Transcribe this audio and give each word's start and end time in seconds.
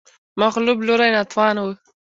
مغلوب 0.41 0.77
لوری 0.87 1.09
ناتوان 1.15 1.55
و 1.63 1.67